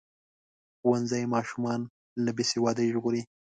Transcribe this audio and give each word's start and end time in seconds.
ښوونځی 0.79 1.23
ماشومان 1.33 1.79
له 2.23 2.31
بې 2.37 2.43
سوادۍ 2.51 2.87
ژغوري. 2.93 3.21